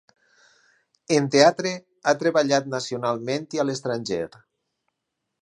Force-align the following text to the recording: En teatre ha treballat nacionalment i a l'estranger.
En 1.17 1.27
teatre 1.35 1.73
ha 2.07 2.15
treballat 2.23 2.71
nacionalment 2.77 3.47
i 3.59 3.63
a 3.65 3.67
l'estranger. 3.71 4.21